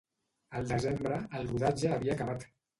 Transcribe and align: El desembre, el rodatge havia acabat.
El 0.59 0.65
desembre, 0.71 1.21
el 1.41 1.47
rodatge 1.53 1.95
havia 2.01 2.19
acabat. 2.19 2.53